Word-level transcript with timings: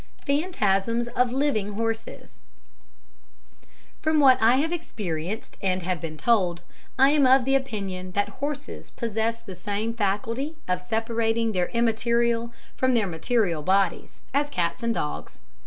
Phantasms 0.25 1.07
of 1.09 1.31
Living 1.31 1.73
Horses 1.73 2.39
From 4.01 4.19
what 4.19 4.41
I 4.41 4.55
have 4.55 4.71
experienced 4.71 5.57
and 5.61 5.83
have 5.83 6.01
been 6.01 6.17
told, 6.17 6.63
I 6.97 7.11
am 7.11 7.27
of 7.27 7.45
the 7.45 7.53
opinion 7.53 8.13
that 8.13 8.29
horses 8.41 8.89
possess 8.89 9.41
the 9.41 9.55
same 9.55 9.93
faculty 9.93 10.55
of 10.67 10.81
separating 10.81 11.51
their 11.51 11.67
immaterial 11.67 12.51
from 12.75 12.95
their 12.95 13.05
material 13.05 13.61
bodies, 13.61 14.23
as 14.33 14.49
cats 14.49 14.81
and 14.81 14.91
dogs. 14.95 15.37